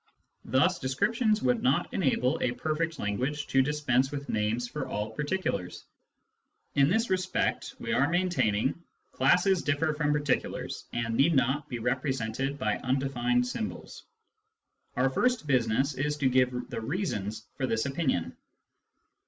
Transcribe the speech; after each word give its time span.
Thus 0.45 0.79
descriptions 0.79 1.43
would 1.43 1.61
not 1.61 1.93
enable 1.93 2.39
a 2.41 2.53
perfect 2.53 2.97
language 2.97 3.45
to 3.45 3.61
dispense 3.61 4.09
with 4.09 4.29
names 4.29 4.67
for 4.67 4.87
all 4.87 5.11
particulars. 5.11 5.85
In 6.73 6.89
this 6.89 7.11
respect, 7.11 7.75
we 7.79 7.93
are 7.93 8.09
maintaining, 8.09 8.81
classes 9.11 9.61
differ 9.61 9.93
from 9.93 10.11
particulars, 10.11 10.85
and 10.91 11.13
need 11.13 11.35
not 11.35 11.69
be 11.69 11.77
represented 11.77 12.57
by 12.57 12.77
undefined 12.79 13.45
symbols. 13.45 14.01
Our 14.95 15.11
first 15.11 15.45
business 15.45 15.93
is 15.93 16.17
to 16.17 16.29
give 16.29 16.71
the 16.71 16.81
reasons 16.81 17.45
for 17.53 17.67
this 17.67 17.85
opinion. 17.85 18.35